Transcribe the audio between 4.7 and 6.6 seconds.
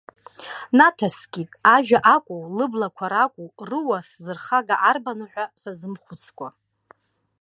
арбану ҳәа сазымхәыцкәа.